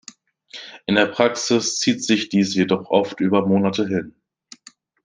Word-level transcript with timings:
In 0.87 0.95
der 0.95 1.05
Praxis 1.05 1.77
zieht 1.77 2.03
sich 2.03 2.29
dies 2.29 2.55
jedoch 2.55 2.89
oft 2.89 3.19
über 3.19 3.45
Monate 3.45 3.85
hin. 3.87 4.15